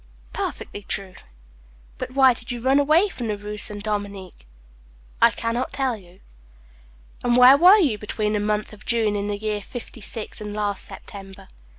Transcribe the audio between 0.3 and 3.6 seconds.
"Perfectly true." "But why did you run away from the Rue